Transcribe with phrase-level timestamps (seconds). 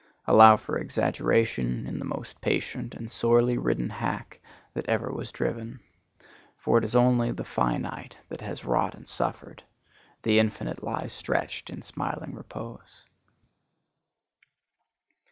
[0.25, 4.39] Allow for exaggeration in the most patient and sorely ridden hack
[4.73, 5.79] that ever was driven.
[6.57, 9.61] For it is only the finite that has wrought and suffered;
[10.23, 13.05] the infinite lies stretched in smiling repose.